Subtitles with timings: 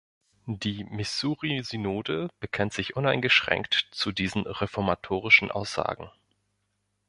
[0.47, 6.09] Die Missouri-Synode bekennt sich uneingeschränkt zu diesen reformatorischen Aussagen.